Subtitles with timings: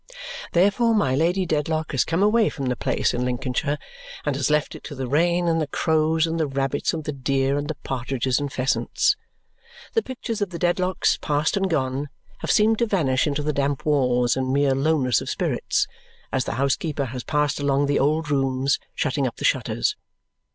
[0.53, 3.77] Therefore my Lady Dedlock has come away from the place in Lincolnshire
[4.25, 7.11] and has left it to the rain, and the crows, and the rabbits, and the
[7.11, 9.15] deer, and the partridges and pheasants.
[9.93, 12.09] The pictures of the Dedlocks past and gone
[12.39, 15.85] have seemed to vanish into the damp walls in mere lowness of spirits,
[16.33, 19.95] as the housekeeper has passed along the old rooms shutting up the shutters.